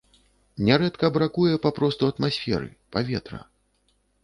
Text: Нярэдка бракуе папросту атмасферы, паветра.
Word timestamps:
Нярэдка 0.69 1.09
бракуе 1.17 1.59
папросту 1.67 2.11
атмасферы, 2.15 2.73
паветра. 2.97 3.39